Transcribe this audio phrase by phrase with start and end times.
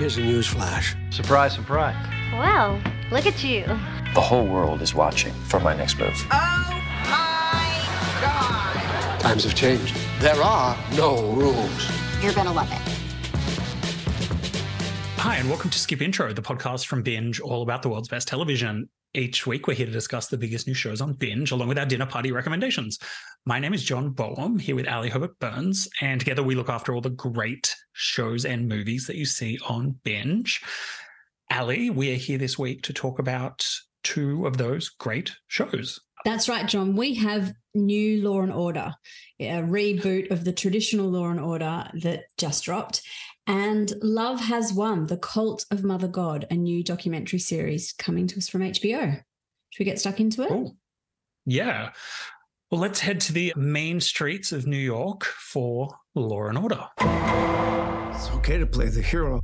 [0.00, 0.96] Here's a news flash.
[1.10, 1.94] Surprise, surprise.
[2.32, 2.80] Well,
[3.12, 3.66] look at you.
[4.14, 6.16] The whole world is watching for my next move.
[6.32, 9.20] Oh my God!
[9.20, 9.94] Times have changed.
[10.20, 11.90] There are no rules.
[12.22, 12.78] You're gonna love it.
[15.18, 18.26] Hi, and welcome to Skip Intro, the podcast from Binge, all about the world's best
[18.26, 18.88] television.
[19.12, 21.84] Each week, we're here to discuss the biggest new shows on Binge, along with our
[21.84, 22.96] dinner party recommendations.
[23.44, 26.94] My name is John Boehm, here with Ali Herbert Burns, and together we look after
[26.94, 30.62] all the great shows and movies that you see on Binge.
[31.50, 33.66] Ali, we are here this week to talk about
[34.04, 35.98] two of those great shows.
[36.24, 36.94] That's right, John.
[36.94, 38.94] We have new Law and Order,
[39.40, 43.02] a reboot of the traditional Law and Order that just dropped.
[43.50, 48.36] And Love Has Won, The Cult of Mother God, a new documentary series coming to
[48.36, 49.24] us from HBO.
[49.70, 50.52] Should we get stuck into it?
[50.52, 50.76] Oh,
[51.46, 51.90] yeah.
[52.70, 56.86] Well, let's head to the main streets of New York for Law and Order.
[58.14, 59.40] It's okay to play the hero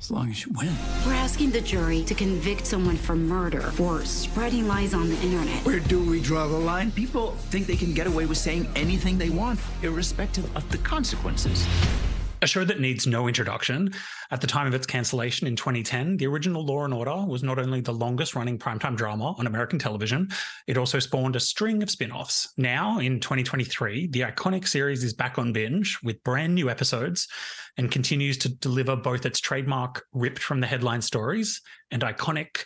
[0.00, 0.74] as long as you win.
[1.06, 5.64] We're asking the jury to convict someone for murder for spreading lies on the internet.
[5.64, 6.90] Where do we draw the line?
[6.90, 11.64] People think they can get away with saying anything they want, irrespective of the consequences.
[12.46, 13.92] A show that needs no introduction.
[14.30, 17.58] At the time of its cancellation in 2010, the original Law and Order was not
[17.58, 20.28] only the longest running primetime drama on American television,
[20.68, 22.52] it also spawned a string of spin offs.
[22.56, 27.26] Now, in 2023, the iconic series is back on binge with brand new episodes
[27.78, 32.62] and continues to deliver both its trademark ripped from the headline stories and iconic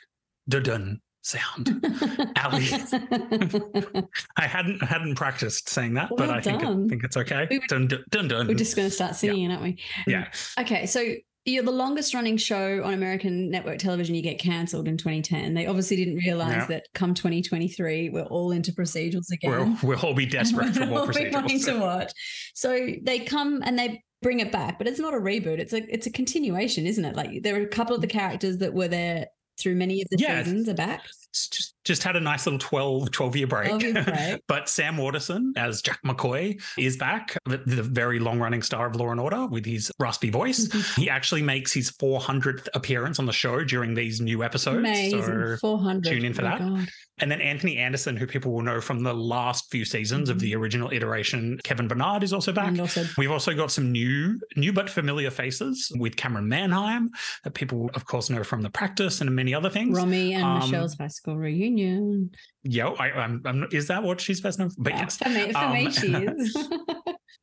[0.46, 1.84] dun sound.
[2.42, 2.68] Ali.
[4.36, 7.46] I hadn't hadn't practiced saying that, well but I think it, think it's okay.
[7.50, 8.48] We, dun, dun, dun, dun.
[8.48, 9.56] We're just going to start singing, yeah.
[9.56, 9.78] aren't we?
[10.06, 10.28] Yeah.
[10.56, 11.14] Um, okay, so
[11.46, 14.14] you're the longest running show on American network television.
[14.14, 15.54] You get cancelled in 2010.
[15.54, 16.66] They obviously didn't realize yeah.
[16.66, 19.78] that come 2023, we're all into procedurals again.
[19.82, 21.64] We'll, we'll all be desperate for more procedurals.
[21.64, 22.12] to watch.
[22.54, 25.58] So they come and they bring it back, but it's not a reboot.
[25.58, 27.16] It's a it's a continuation, isn't it?
[27.16, 29.26] Like there are a couple of the characters that were there
[29.60, 31.04] through many of the yeah, seasons are back.
[31.32, 33.68] Just just had a nice little 12, 12 year break.
[33.68, 34.42] 12 year break.
[34.48, 38.96] but Sam Waterston as Jack McCoy is back, the, the very long running star of
[38.96, 40.68] Law and Order with his raspy voice.
[40.96, 44.78] he actually makes his 400th appearance on the show during these new episodes.
[44.78, 45.22] Amazing.
[45.22, 46.04] So 400.
[46.04, 46.58] Tune in for oh that.
[46.58, 46.88] God.
[47.20, 50.36] And then Anthony Anderson, who people will know from the last few seasons mm-hmm.
[50.36, 51.58] of the original iteration.
[51.62, 52.78] Kevin Bernard is also back.
[52.78, 57.10] Also- We've also got some new, new but familiar faces with Camryn Manheim
[57.44, 59.96] that people, of course, know from The Practice and many other things.
[59.96, 61.36] Romy and um, Michelle's high school
[61.80, 62.30] reunion.
[62.62, 64.82] Yeah, I, am is that what she's best known for?
[64.82, 66.68] But yeah, yes, for me, for um, me she is.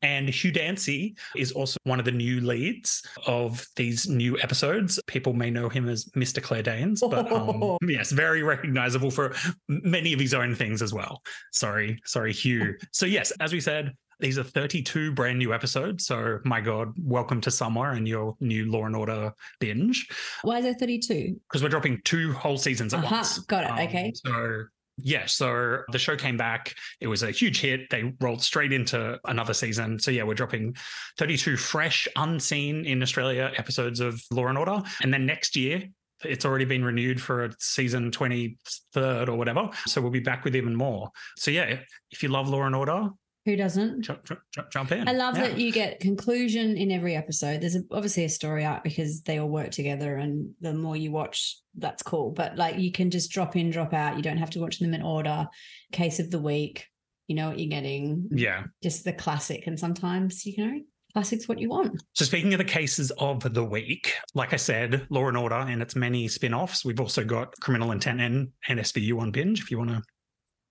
[0.02, 5.00] And Hugh Dancy is also one of the new leads of these new episodes.
[5.08, 6.40] People may know him as Mr.
[6.40, 9.34] Claire Danes, but um, yes, very recognizable for
[9.68, 11.20] many of his own things as well.
[11.52, 12.76] Sorry, sorry, Hugh.
[12.92, 16.06] So, yes, as we said, these are 32 brand new episodes.
[16.06, 20.08] So, my God, welcome to summer and your new Law and Order binge.
[20.42, 21.36] Why is there 32?
[21.48, 23.16] Because we're dropping two whole seasons at uh-huh.
[23.16, 23.38] once.
[23.40, 23.70] Got it.
[23.70, 24.12] Um, okay.
[24.14, 24.64] So,
[25.00, 26.74] yeah, so the show came back.
[27.00, 27.88] It was a huge hit.
[27.90, 30.00] They rolled straight into another season.
[30.00, 30.74] So yeah, we're dropping
[31.18, 34.82] 32 fresh, unseen in Australia episodes of Law and Order.
[35.02, 35.84] And then next year,
[36.24, 39.70] it's already been renewed for a season 23rd or whatever.
[39.86, 41.10] So we'll be back with even more.
[41.36, 41.78] So yeah,
[42.10, 43.10] if you love Law and Order,
[43.48, 45.08] who doesn't jump, jump, jump in?
[45.08, 45.48] I love yeah.
[45.48, 47.62] that you get conclusion in every episode.
[47.62, 51.10] There's a, obviously a story arc because they all work together, and the more you
[51.10, 52.30] watch, that's cool.
[52.30, 54.16] But like you can just drop in, drop out.
[54.16, 55.46] You don't have to watch them in order.
[55.92, 56.86] Case of the week,
[57.26, 58.28] you know what you're getting.
[58.30, 60.80] Yeah, just the classic, and sometimes you know
[61.14, 62.02] classics what you want.
[62.12, 65.80] So speaking of the cases of the week, like I said, Law and Order and
[65.80, 66.84] its many spin-offs.
[66.84, 70.02] We've also got Criminal Intent and, and SVU on binge if you want to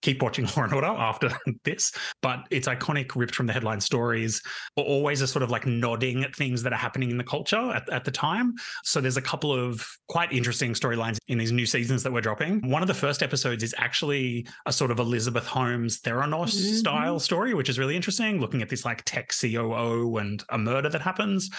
[0.07, 1.29] keep watching Law and Order after
[1.65, 1.91] this,
[2.21, 4.41] but it's iconic, ripped from the headline stories,
[4.77, 7.89] always a sort of like nodding at things that are happening in the culture at,
[7.89, 8.55] at the time.
[8.83, 12.69] So there's a couple of quite interesting storylines in these new seasons that we're dropping.
[12.69, 16.75] One of the first episodes is actually a sort of Elizabeth Holmes Theranos mm-hmm.
[16.75, 20.89] style story, which is really interesting, looking at this like tech COO and a murder
[20.89, 21.49] that happens.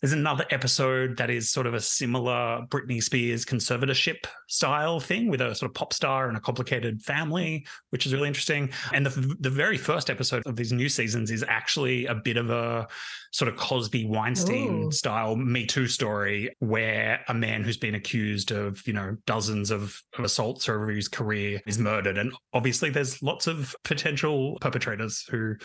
[0.00, 5.40] There's another episode that is sort of a similar Britney Spears conservatorship style thing with
[5.40, 8.70] a sort of pop star and a complicated family, which is really interesting.
[8.92, 12.50] And the, the very first episode of these new seasons is actually a bit of
[12.50, 12.86] a
[13.32, 14.92] sort of Cosby Weinstein Ooh.
[14.92, 20.00] style Me Too story where a man who's been accused of, you know, dozens of,
[20.18, 22.18] of assaults over his career is murdered.
[22.18, 25.56] And obviously there's lots of potential perpetrators who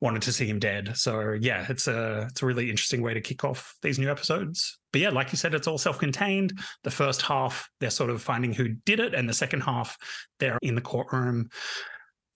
[0.00, 0.96] wanted to see him dead.
[0.96, 4.78] So yeah, it's a it's a really interesting way to kick off these new episodes.
[4.92, 6.58] But yeah, like you said, it's all self-contained.
[6.84, 9.96] The first half, they're sort of finding who did it, and the second half,
[10.38, 11.50] they're in the courtroom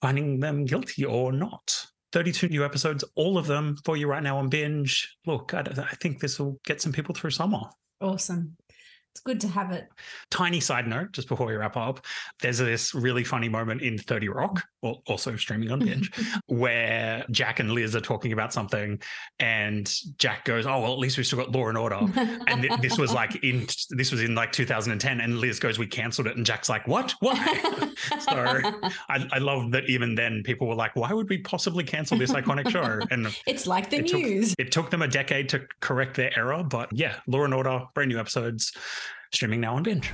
[0.03, 1.87] finding them guilty or not.
[2.15, 5.17] 32 new episodes, all of them for you right now on binge.
[5.27, 7.59] Look, I, I think this will get some people through summer.
[8.01, 8.57] Awesome.
[9.15, 9.87] It's good to have it.
[10.31, 12.05] Tiny side note, just before we wrap up,
[12.43, 16.11] there's this really funny moment in 30 Rock, well, also streaming on binge,
[16.47, 19.01] where Jack and Liz are talking about something,
[19.39, 22.01] and Jack goes, "Oh well, at least we still got Law and Order."
[22.49, 25.87] and th- this was like in this was in like 2010, and Liz goes, "We
[25.87, 27.15] cancelled it," and Jack's like, "What?
[27.21, 27.35] Why?"
[28.19, 28.61] so
[29.09, 32.33] I, I love that even then people were like, "Why would we possibly cancel this
[32.33, 34.51] iconic show?" And it's like the it news.
[34.51, 37.85] Took, it took them a decade to correct their error, but yeah, Law and Order,
[37.95, 38.73] brand new episodes
[39.35, 40.13] streaming now on binge.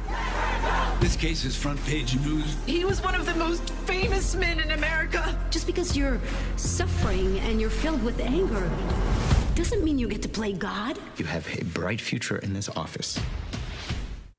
[1.01, 2.57] This case is front page news.
[2.67, 5.39] He was one of the most famous men in America.
[5.51, 6.21] Just because you're
[6.57, 8.71] suffering and you're filled with anger
[9.55, 10.99] doesn't mean you get to play God.
[11.17, 13.19] You have a bright future in this office.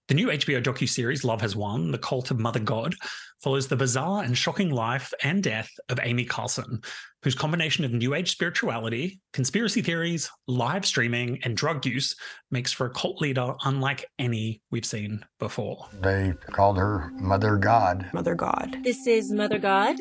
[0.07, 2.95] The new HBO docu-series Love Has Won, The Cult of Mother God,
[3.41, 6.81] follows the bizarre and shocking life and death of Amy Carlson,
[7.23, 12.15] whose combination of new age spirituality, conspiracy theories, live streaming, and drug use
[12.51, 15.87] makes for a cult leader unlike any we've seen before.
[16.01, 18.09] They called her Mother God.
[18.13, 18.77] Mother God.
[18.83, 19.95] This is Mother God.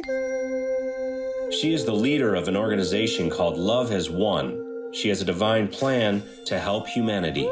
[1.53, 4.93] She is the leader of an organization called Love Has Won.
[4.93, 7.49] She has a divine plan to help humanity.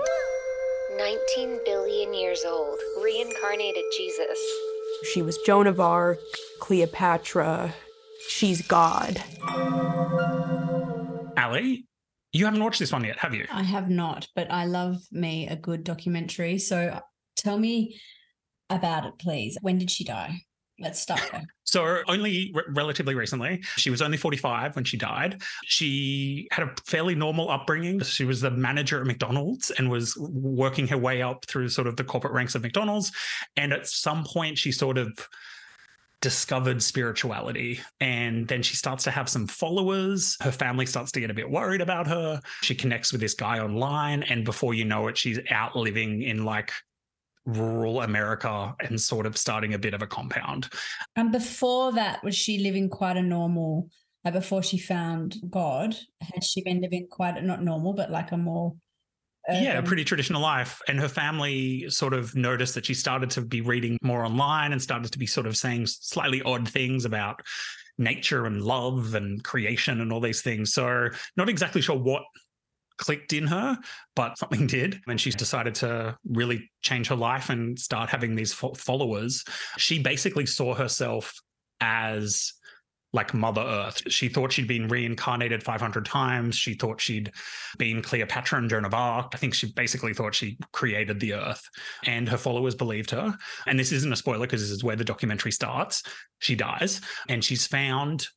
[0.97, 4.39] 19 billion years old, reincarnated Jesus.
[5.13, 6.19] She was Joan of Arc,
[6.61, 7.75] Cleopatra.
[8.29, 9.23] She's God.
[11.39, 11.87] Ali,
[12.33, 13.47] you haven't watched this one yet, have you?
[13.51, 16.59] I have not, but I love me a good documentary.
[16.59, 17.01] So
[17.37, 17.99] tell me
[18.71, 19.57] about it, please.
[19.63, 20.43] When did she die?
[20.79, 21.21] Let's start.
[21.69, 25.43] So, only re- relatively recently, she was only 45 when she died.
[25.65, 28.01] She had a fairly normal upbringing.
[28.01, 31.97] She was the manager at McDonald's and was working her way up through sort of
[31.97, 33.13] the corporate ranks of McDonald's.
[33.59, 35.29] And at some point, she sort of
[36.21, 41.31] discovered spirituality and then she starts to have some followers her family starts to get
[41.31, 45.07] a bit worried about her she connects with this guy online and before you know
[45.07, 46.73] it she's out living in like
[47.49, 50.69] rural America and sort of starting a bit of a compound.
[51.17, 53.89] And before that, was she living quite a normal,
[54.25, 58.37] like before she found God, had she been living quite, not normal, but like a
[58.37, 58.75] more.
[59.51, 60.79] Yeah, a pretty traditional life.
[60.89, 64.83] And her family sort of noticed that she started to be reading more online and
[64.83, 67.41] started to be sort of saying slightly odd things about
[67.97, 70.75] nature and love and creation and all these things.
[70.75, 71.09] So,
[71.39, 72.25] not exactly sure what
[72.99, 73.79] clicked in her,
[74.15, 75.01] but something did.
[75.09, 79.45] And she decided to really change her life and start having these followers.
[79.79, 81.33] She basically saw herself
[81.81, 82.53] as
[83.15, 84.03] like Mother Earth.
[84.09, 86.57] She thought she'd been reincarnated 500 times.
[86.57, 87.33] She thought she'd
[87.79, 89.33] been Cleopatra and Joan of Arc.
[89.33, 91.63] I think she basically thought she created the Earth.
[92.05, 93.35] And her followers believed her.
[93.67, 96.03] And this isn't a spoiler because this is where the documentary starts.
[96.41, 97.01] She dies
[97.31, 98.29] and she's found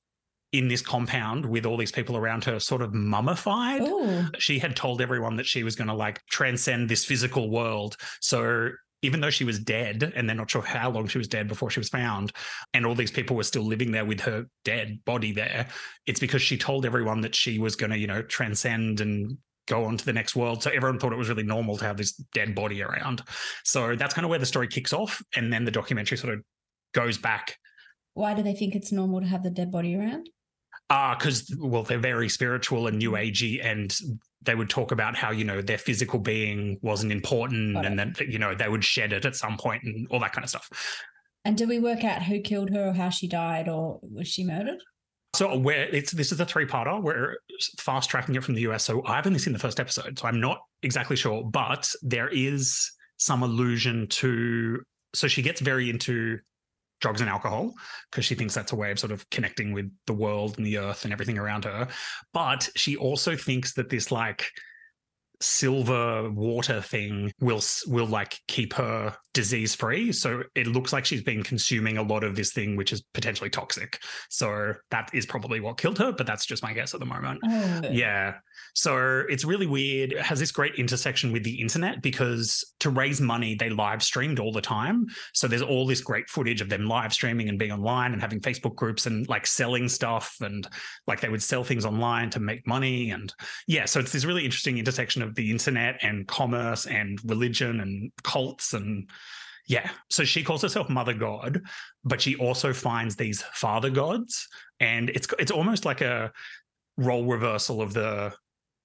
[0.52, 3.82] in this compound with all these people around her sort of mummified.
[3.82, 4.26] Ooh.
[4.38, 7.96] She had told everyone that she was going to like transcend this physical world.
[8.20, 8.70] So
[9.02, 11.70] even though she was dead and they're not sure how long she was dead before
[11.70, 12.34] she was found,
[12.74, 15.68] and all these people were still living there with her dead body there,
[16.06, 19.38] it's because she told everyone that she was going to, you know, transcend and
[19.68, 20.62] go on to the next world.
[20.62, 23.24] So everyone thought it was really normal to have this dead body around.
[23.64, 25.22] So that's kind of where the story kicks off.
[25.36, 26.42] And then the documentary sort of
[26.94, 27.58] goes back.
[28.14, 30.30] Why do they think it's normal to have the dead body around?
[30.92, 33.98] Ah, because well, they're very spiritual and new agey, and
[34.42, 38.38] they would talk about how you know their physical being wasn't important, and then you
[38.38, 40.70] know they would shed it at some point, and all that kind of stuff.
[41.46, 44.44] And did we work out who killed her, or how she died, or was she
[44.44, 44.84] murdered?
[45.34, 47.02] So where it's this is a three-parter.
[47.02, 47.38] We're
[47.80, 48.84] fast tracking it from the US.
[48.84, 52.92] So I've only seen the first episode, so I'm not exactly sure, but there is
[53.16, 54.80] some allusion to.
[55.14, 56.40] So she gets very into
[57.02, 57.74] drugs and alcohol
[58.10, 60.78] because she thinks that's a way of sort of connecting with the world and the
[60.78, 61.88] earth and everything around her.
[62.34, 64.46] But she also thinks that this like
[65.42, 71.24] silver water thing will will like keep her disease free so it looks like she's
[71.24, 75.60] been consuming a lot of this thing which is potentially toxic so that is probably
[75.60, 77.82] what killed her but that's just my guess at the moment oh.
[77.92, 78.34] yeah
[78.74, 80.14] so it's really weird.
[80.14, 84.40] It has this great intersection with the internet because to raise money, they live streamed
[84.40, 85.08] all the time.
[85.34, 88.40] So there's all this great footage of them live streaming and being online and having
[88.40, 90.68] Facebook groups and like selling stuff and
[91.08, 93.12] like they would sell things online to make money.
[93.12, 93.34] And
[93.68, 98.12] yeah, so it's this really interesting intersection of the internet and commerce and religion and
[98.24, 99.10] cults and
[99.68, 99.90] yeah.
[100.10, 101.62] So she calls herself Mother God,
[102.04, 104.48] but she also finds these father gods.
[104.80, 106.32] And it's it's almost like a
[106.98, 108.34] role reversal of the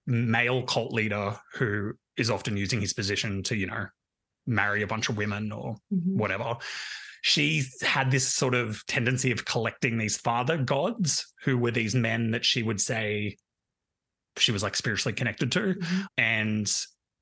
[0.07, 3.87] male cult leader who is often using his position to, you know,
[4.47, 6.15] marry a bunch of women or Mhm.
[6.15, 6.57] whatever.
[7.23, 12.31] She had this sort of tendency of collecting these father gods who were these men
[12.31, 13.37] that she would say
[14.39, 15.75] she was like spiritually connected to.
[15.75, 16.07] Mhm.
[16.19, 16.75] And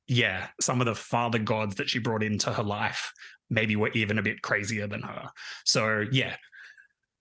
[0.07, 3.13] yeah, some of the father gods that she brought into her life
[3.51, 5.31] maybe were even a bit crazier than her.
[5.65, 6.37] So yeah,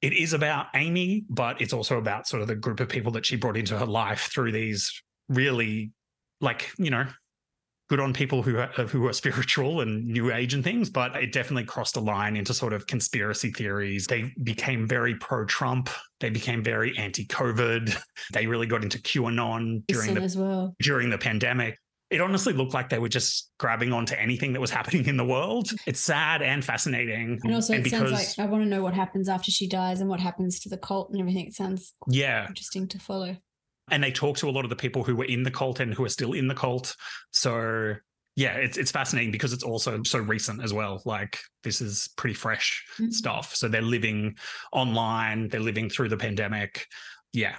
[0.02, 3.26] it is about Amy, but it's also about sort of the group of people that
[3.26, 5.92] she brought into her life through these really
[6.42, 7.08] like, you know,
[7.94, 11.32] good on people who are who are spiritual and new age and things, but it
[11.32, 14.08] definitely crossed a line into sort of conspiracy theories.
[14.08, 15.92] They became very pro-Trump.
[16.20, 17.96] They became very anti-COVID.
[18.32, 20.76] They really got into QAnon during the as well.
[20.82, 21.78] during the pandemic.
[22.10, 25.26] It honestly looked like they were just grabbing onto anything that was happening in the
[25.26, 25.70] world.
[25.86, 27.40] It's sad and fascinating.
[27.44, 30.00] And also, it because, sounds like I want to know what happens after she dies
[30.00, 31.46] and what happens to the cult and everything.
[31.46, 33.36] It sounds yeah, interesting to follow.
[33.92, 35.94] And they talk to a lot of the people who were in the cult and
[35.94, 36.96] who are still in the cult.
[37.32, 37.96] So
[38.36, 41.02] yeah, it's it's fascinating because it's also so recent as well.
[41.06, 43.14] Like this is pretty fresh Mhm.
[43.14, 43.56] stuff.
[43.56, 44.36] So they're living
[44.72, 46.88] online, they're living through the pandemic.
[47.32, 47.56] Yeah.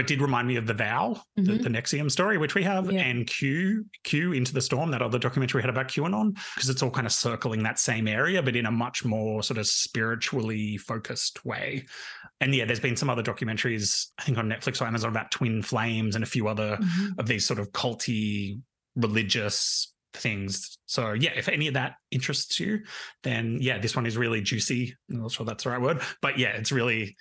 [0.00, 1.62] It did remind me of the Vow, the, Mhm.
[1.62, 3.02] the NXIVM story, which we have, Yeah.
[3.02, 6.82] and Q, Q into the storm, that other documentary we had about QAnon, because it's
[6.82, 10.76] all kind of circling that same area, but in a much more sort of spiritually
[10.78, 11.86] focused way.
[12.40, 15.62] And yeah, there's been some other documentaries, I think on Netflix or Amazon about twin
[15.62, 17.18] flames and a few other Mhm.
[17.18, 18.60] of these sort of culty
[18.96, 20.76] religious things.
[20.86, 22.80] So yeah, if any of that interests you,
[23.22, 24.96] then yeah, this one is really juicy.
[25.10, 27.16] I'm not sure that's the right word, but yeah, it's really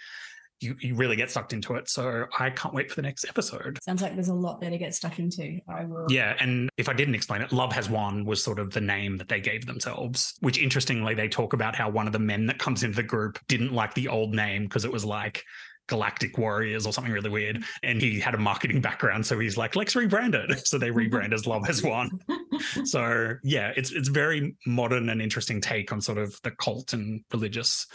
[0.62, 1.90] you, you really get sucked into it.
[1.90, 3.80] So I can't wait for the next episode.
[3.84, 5.60] Sounds like there's a lot there to get stuck into.
[5.68, 6.06] I will.
[6.10, 9.18] Yeah, and if I didn't explain it, Love Has Won was sort of the name
[9.18, 12.60] that they gave themselves, which interestingly, they talk about how one of the men that
[12.60, 15.44] comes into the group didn't like the old name because it was like
[15.90, 17.64] Galactic Warriors or something really weird.
[17.84, 19.26] And he had a marketing background.
[19.26, 20.50] So he's like, let's rebrand it.
[20.70, 22.20] So they rebrand as Love Has Won.
[22.84, 27.24] So yeah, it's it's very modern and interesting take on sort of the cult and
[27.32, 27.88] religious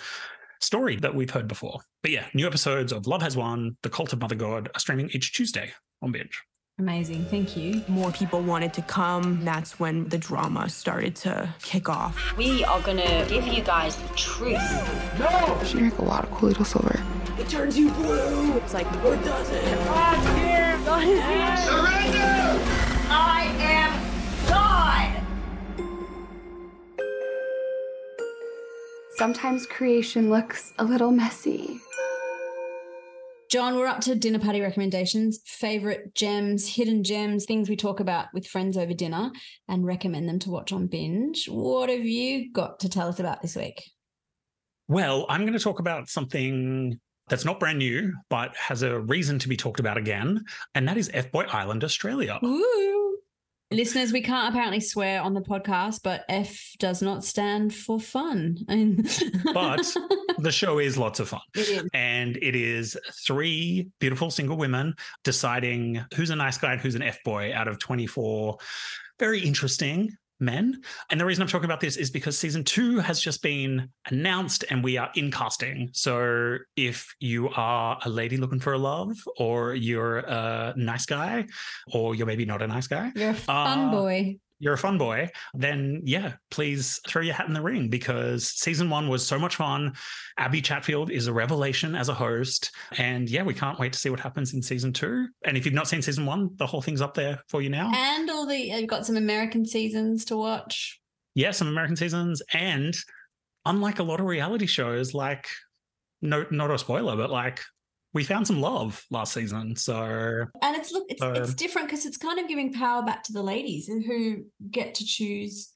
[0.64, 1.80] story that we've heard before.
[2.02, 5.11] But yeah, new episodes of Love Has Won, The Cult of Mother God are streaming
[5.12, 6.42] each Tuesday on binge.
[6.78, 7.25] Amazing.
[7.26, 7.85] Thank you.
[7.87, 9.44] More people wanted to come.
[9.44, 12.37] That's when the drama started to kick off.
[12.37, 14.59] We are gonna give you guys the truth.
[15.21, 15.61] No!
[15.64, 17.00] She drank a lot of Colloidal Silver.
[17.38, 18.56] It turns you blue.
[18.56, 19.62] It's like, or does it?
[19.85, 20.80] God's here!
[20.85, 21.56] God is here!
[21.59, 22.61] Surrender!
[23.09, 23.83] I am
[29.16, 31.78] Sometimes creation looks a little messy.
[33.49, 38.26] John, we're up to dinner party recommendations, favorite gems, hidden gems, things we talk about
[38.35, 39.30] with friends over dinner
[39.68, 41.47] and recommend them to watch on binge.
[41.47, 43.85] What have you got to tell us about this week?
[44.88, 49.38] Well, I'm going to talk about something that's not brand new, but has a reason
[49.38, 50.44] to be talked about again,
[50.75, 52.40] and that is F Boy Island, Australia.
[52.44, 52.83] Ooh.
[53.71, 58.59] Listeners, we can't apparently swear on the podcast, but F does not stand for fun.
[59.52, 59.92] But
[60.38, 61.40] the show is lots of fun.
[61.54, 61.88] It.
[61.92, 64.94] And it is three beautiful single women
[65.25, 68.59] deciding who's a nice guy and who's an F boy out of 24
[69.18, 70.11] very interesting
[70.44, 70.80] men.
[71.10, 74.64] And the reason I'm talking about this is because season two has just been announced
[74.70, 75.90] and we are in casting.
[75.92, 81.46] So if you are a lady looking for a love, or you're a nice guy,
[81.92, 84.38] or you're maybe not a nice guy, You're a fun uh, boy.
[84.64, 88.90] You're a fun boy, then yeah, please throw your hat in the ring because season
[88.90, 89.92] one was so much fun.
[90.38, 92.73] Abby Chatfield is a revelation as a host.
[92.99, 95.28] And yeah, we can't wait to see what happens in season two.
[95.44, 97.92] And if you've not seen season one, the whole thing's up there for you now.
[97.94, 100.99] And all the, you've got some American seasons to watch.
[101.35, 102.42] yeah, some American seasons.
[102.52, 102.97] And
[103.66, 105.47] unlike a lot of reality shows, like,
[106.23, 107.61] no, not a spoiler, but like,
[108.14, 109.76] we found some love last season.
[109.76, 113.23] So And it's look, it's So- it's different because it's kind of giving power back
[113.25, 115.73] to the ladies who get to choose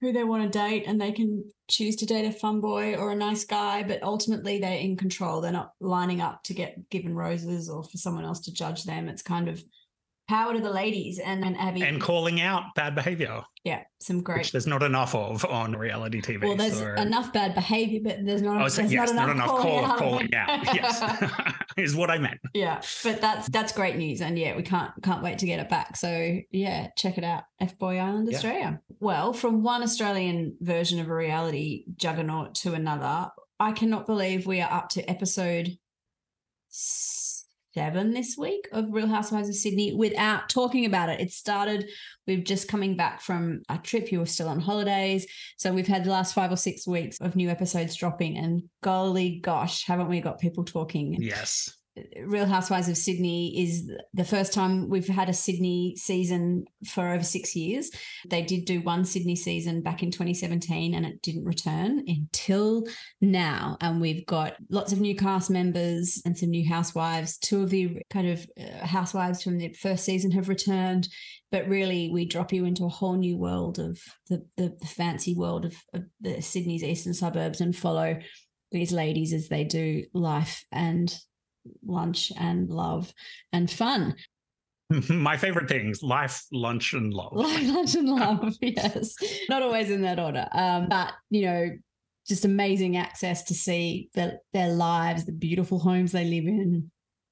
[0.00, 3.10] who they want to date, and they can choose to date a fun boy or
[3.12, 5.42] a nice guy, but ultimately they're in control.
[5.42, 9.10] They're not lining up to get given roses or for someone else to judge them.
[9.10, 9.62] It's kind of
[10.30, 11.82] power to the ladies and, and Abby.
[11.82, 14.38] and calling out bad behavior, yeah, some great.
[14.38, 16.40] which there's not enough of on reality TV.
[16.40, 18.60] well, there's so- enough bad behavior, but there's not.
[18.60, 19.98] I was saying, there's yes, not enough calling call, out.
[19.98, 20.64] calling out.
[20.74, 21.02] Yes,
[21.76, 22.38] is what I meant.
[22.54, 25.68] Yeah, but that's that's great news, and yeah, we can't can't wait to get it
[25.68, 25.96] back.
[25.96, 28.36] So yeah, check it out, F Boy Island, Yeah.
[28.36, 28.80] Australia.
[29.00, 34.60] Well, from one Australian version of a reality juggernaut to another, I cannot believe we
[34.60, 35.76] are up to episode
[37.74, 41.20] seven this week of Real Housewives of Sydney without talking about it.
[41.20, 41.88] It started.
[42.26, 44.10] We've just coming back from a trip.
[44.10, 47.36] You were still on holidays, so we've had the last five or six weeks of
[47.36, 51.16] new episodes dropping, and golly gosh, haven't we got people talking?
[51.18, 51.79] Yes.
[52.24, 57.24] Real Housewives of Sydney is the first time we've had a Sydney season for over
[57.24, 57.90] six years.
[58.28, 62.84] They did do one Sydney season back in 2017 and it didn't return until
[63.20, 63.76] now.
[63.80, 67.38] And we've got lots of new cast members and some new housewives.
[67.38, 71.08] Two of the kind of uh, housewives from the first season have returned.
[71.50, 75.34] But really, we drop you into a whole new world of the, the, the fancy
[75.34, 78.20] world of, of the Sydney's eastern suburbs and follow
[78.70, 81.12] these ladies as they do life and
[81.84, 83.12] lunch and love
[83.52, 84.16] and fun.
[85.08, 87.32] My favorite things life, lunch, and love.
[87.32, 88.54] Life, lunch, and love.
[88.60, 89.14] yes.
[89.48, 90.48] Not always in that order.
[90.52, 91.70] Um, but, you know,
[92.26, 96.90] just amazing access to see the, their lives, the beautiful homes they live in,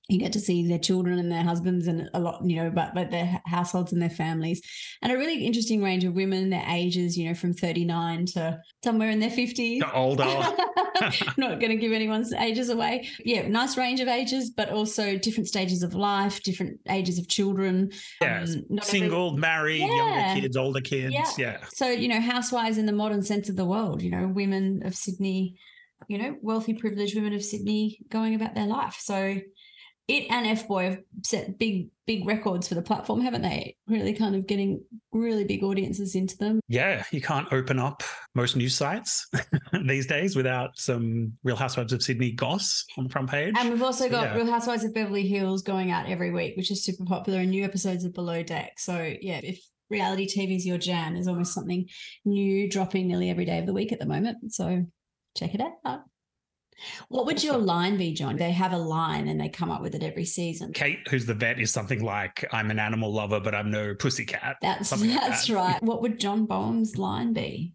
[0.08, 2.94] you get to see their children and their husbands and a lot, you know, but
[2.94, 4.62] but their households and their families,
[5.02, 8.58] and a really interesting range of women, their ages, you know, from thirty nine to
[8.82, 10.24] somewhere in their fifties, older.
[11.36, 13.08] Not going to give anyone's ages away.
[13.22, 17.90] Yeah, nice range of ages, but also different stages of life, different ages of children.
[18.22, 19.40] Yeah, um, single, every...
[19.40, 19.86] married, yeah.
[20.26, 21.12] younger kids, older kids.
[21.12, 21.30] Yeah.
[21.36, 21.58] yeah.
[21.68, 24.00] So you know, housewives in the modern sense of the world.
[24.00, 25.58] You know, women of Sydney.
[26.06, 28.96] You know, wealthy, privileged women of Sydney going about their life.
[29.00, 29.40] So
[30.08, 33.76] it and F Boy have set big, big records for the platform, haven't they?
[33.86, 36.60] Really kind of getting really big audiences into them.
[36.66, 38.02] Yeah, you can't open up
[38.34, 39.28] most news sites
[39.84, 43.54] these days without some Real Housewives of Sydney goss on the front page.
[43.58, 44.36] And we've also got yeah.
[44.36, 47.64] Real Housewives of Beverly Hills going out every week, which is super popular, and new
[47.64, 48.78] episodes of Below Deck.
[48.78, 49.60] So, yeah, if
[49.90, 51.86] reality TV is your jam, there's almost something
[52.24, 54.54] new dropping nearly every day of the week at the moment.
[54.54, 54.86] So,
[55.36, 56.00] check it out.
[57.08, 58.36] What would your line be, John?
[58.36, 60.72] They have a line and they come up with it every season.
[60.72, 64.56] Kate, who's the vet, is something like, I'm an animal lover, but I'm no pussycat.
[64.62, 65.48] That's that's like that.
[65.50, 65.82] right.
[65.82, 67.72] What would John Boehm's line be?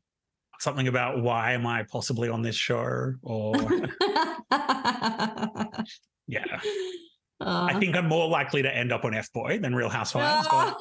[0.59, 3.13] Something about why am I possibly on this show?
[3.21, 3.55] Or
[6.27, 6.45] yeah.
[7.41, 10.47] Uh, I think I'm more likely to end up on F Boy than Real Housewives,
[10.49, 10.77] but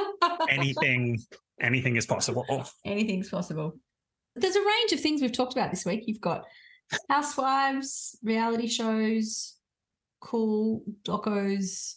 [0.50, 1.18] anything
[1.60, 2.44] anything is possible.
[2.84, 3.78] Anything's possible.
[4.36, 6.04] There's a range of things we've talked about this week.
[6.06, 6.44] You've got
[7.08, 9.56] Housewives, reality shows,
[10.20, 11.96] cool docos,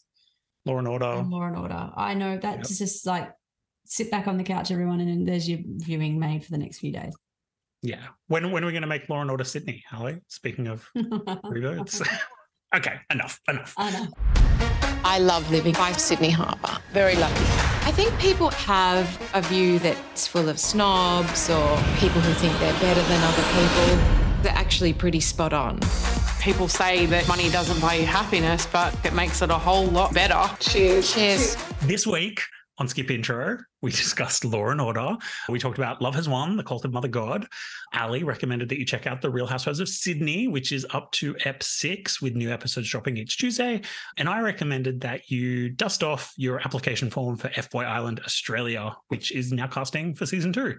[0.66, 1.06] Law and Order.
[1.06, 1.92] And Law and Order.
[1.96, 2.78] I know that's yep.
[2.80, 3.32] just like
[3.86, 6.92] sit back on the couch, everyone, and there's your viewing made for the next few
[6.92, 7.14] days.
[7.82, 8.02] Yeah.
[8.28, 10.20] When when are we going to make Law and Order Sydney, Ali?
[10.28, 12.06] Speaking of reboots.
[12.76, 13.76] okay, enough, enough.
[13.78, 14.08] I know.
[15.08, 16.80] I love living by Sydney Harbour.
[16.92, 17.46] Very lucky.
[17.86, 22.74] I think people have a view that's full of snobs or people who think they're
[22.80, 25.80] better than other people they're actually pretty spot on.
[26.40, 30.14] People say that money doesn't buy you happiness, but it makes it a whole lot
[30.14, 30.40] better.
[30.60, 31.14] Cheers.
[31.14, 31.56] Cheers.
[31.82, 32.42] This week
[32.78, 35.18] on Skip Intro, we discussed Law and Order.
[35.50, 37.48] We talked about Love Has Won, The Cult of Mother God.
[37.96, 41.36] Ali recommended that you check out The Real Housewives of Sydney, which is up to
[41.44, 43.82] Ep 6 with new episodes dropping each Tuesday.
[44.18, 48.96] And I recommended that you dust off your application form for F Boy Island Australia,
[49.08, 50.78] which is now casting for season two.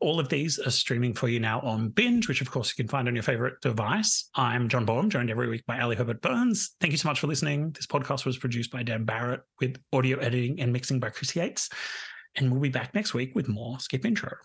[0.00, 2.88] All of these are streaming for you now on Binge, which of course you can
[2.88, 4.28] find on your favorite device.
[4.34, 6.74] I'm John Boehm, joined every week by Ali Herbert Burns.
[6.80, 7.70] Thank you so much for listening.
[7.70, 11.70] This podcast was produced by Dan Barrett with audio editing and mixing by Chris Yates.
[12.34, 14.36] And we'll be back next week with more Skip Intro.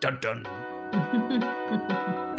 [0.00, 0.46] Dun dun.